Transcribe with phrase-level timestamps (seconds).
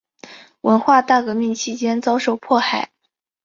[0.61, 2.89] 文化大革命期间遭受迫害。